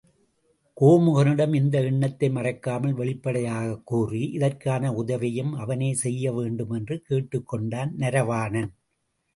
[0.81, 8.69] கோமுகனிடம் இந்த எண்ணத்தை மறைக்காமல் வெளிப்படையாகக் கூறி, இதற்கான உதவியையும் அவனே செய்ய வேண்டுமென்று கேட்டுக் கொண்டான் நரவாணன்.